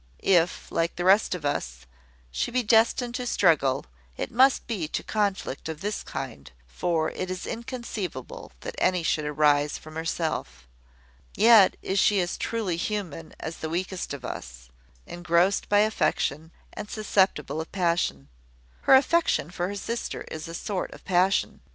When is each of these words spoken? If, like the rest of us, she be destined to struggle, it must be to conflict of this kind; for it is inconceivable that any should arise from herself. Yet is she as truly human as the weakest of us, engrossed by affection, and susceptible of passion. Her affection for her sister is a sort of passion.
If, 0.23 0.71
like 0.71 0.95
the 0.95 1.05
rest 1.05 1.35
of 1.35 1.45
us, 1.45 1.85
she 2.31 2.49
be 2.49 2.63
destined 2.63 3.13
to 3.13 3.27
struggle, 3.27 3.85
it 4.17 4.31
must 4.31 4.65
be 4.65 4.87
to 4.87 5.03
conflict 5.03 5.69
of 5.69 5.81
this 5.81 6.01
kind; 6.01 6.51
for 6.65 7.11
it 7.11 7.29
is 7.29 7.45
inconceivable 7.45 8.51
that 8.61 8.73
any 8.79 9.03
should 9.03 9.25
arise 9.25 9.77
from 9.77 9.93
herself. 9.95 10.67
Yet 11.35 11.77
is 11.83 11.99
she 11.99 12.19
as 12.19 12.35
truly 12.35 12.77
human 12.77 13.35
as 13.39 13.57
the 13.57 13.69
weakest 13.69 14.11
of 14.11 14.25
us, 14.25 14.69
engrossed 15.05 15.69
by 15.69 15.81
affection, 15.81 16.51
and 16.73 16.89
susceptible 16.89 17.61
of 17.61 17.71
passion. 17.71 18.27
Her 18.81 18.95
affection 18.95 19.51
for 19.51 19.67
her 19.67 19.75
sister 19.75 20.23
is 20.31 20.47
a 20.47 20.55
sort 20.55 20.91
of 20.93 21.05
passion. 21.05 21.61